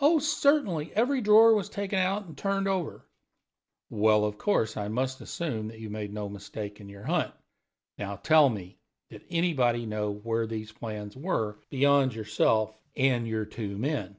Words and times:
"Oh, 0.00 0.18
certainly; 0.18 0.92
every 0.94 1.22
drawer 1.22 1.54
was 1.54 1.70
taken 1.70 1.98
out 1.98 2.26
and 2.26 2.36
turned 2.36 2.68
over." 2.68 3.06
"Well, 3.88 4.26
of 4.26 4.36
course 4.36 4.76
I 4.76 4.88
must 4.88 5.22
assume 5.22 5.70
you 5.70 5.88
made 5.88 6.12
no 6.12 6.28
mistake 6.28 6.78
in 6.78 6.90
your 6.90 7.04
hunt. 7.04 7.32
Now 7.96 8.16
tell 8.16 8.50
me, 8.50 8.76
did 9.08 9.24
anybody 9.30 9.86
know 9.86 10.10
where 10.12 10.46
these 10.46 10.72
plans 10.72 11.16
were, 11.16 11.58
beyond 11.70 12.14
yourself 12.14 12.76
and 12.96 13.26
your 13.26 13.46
two 13.46 13.78
men?" 13.78 14.18